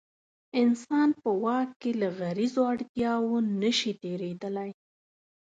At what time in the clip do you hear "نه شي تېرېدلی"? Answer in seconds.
3.61-4.71